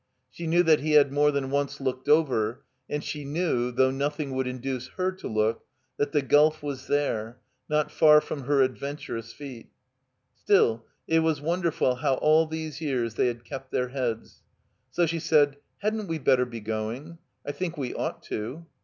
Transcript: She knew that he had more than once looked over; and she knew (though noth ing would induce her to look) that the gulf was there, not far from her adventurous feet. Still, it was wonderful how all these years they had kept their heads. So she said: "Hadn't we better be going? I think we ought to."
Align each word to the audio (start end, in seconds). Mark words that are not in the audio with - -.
She 0.31 0.47
knew 0.47 0.63
that 0.63 0.79
he 0.79 0.93
had 0.93 1.11
more 1.13 1.29
than 1.29 1.51
once 1.51 1.79
looked 1.79 2.09
over; 2.09 2.63
and 2.89 3.03
she 3.03 3.23
knew 3.23 3.71
(though 3.71 3.91
noth 3.91 4.19
ing 4.19 4.31
would 4.33 4.47
induce 4.47 4.87
her 4.97 5.11
to 5.11 5.27
look) 5.27 5.63
that 5.97 6.11
the 6.11 6.23
gulf 6.23 6.63
was 6.63 6.87
there, 6.87 7.37
not 7.69 7.91
far 7.91 8.19
from 8.19 8.45
her 8.45 8.63
adventurous 8.63 9.31
feet. 9.31 9.69
Still, 10.33 10.87
it 11.07 11.19
was 11.19 11.39
wonderful 11.39 11.97
how 11.97 12.15
all 12.15 12.47
these 12.47 12.81
years 12.81 13.13
they 13.13 13.27
had 13.27 13.45
kept 13.45 13.71
their 13.71 13.89
heads. 13.89 14.41
So 14.89 15.05
she 15.05 15.19
said: 15.19 15.57
"Hadn't 15.83 16.07
we 16.07 16.17
better 16.17 16.45
be 16.45 16.61
going? 16.61 17.19
I 17.45 17.51
think 17.51 17.77
we 17.77 17.93
ought 17.93 18.23
to." 18.23 18.65